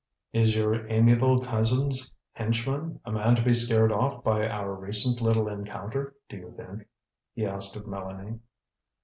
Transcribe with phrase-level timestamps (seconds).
[0.33, 5.47] "Is your amiable cousin's henchman a man to be scared off by our recent little
[5.47, 6.87] encounter, do you think?"
[7.35, 8.39] he asked of Mélanie.